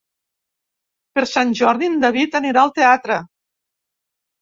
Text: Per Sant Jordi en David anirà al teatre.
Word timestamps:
Per 1.19 1.25
Sant 1.33 1.53
Jordi 1.61 1.91
en 1.91 2.01
David 2.07 2.41
anirà 2.43 2.65
al 2.65 2.75
teatre. 2.83 3.23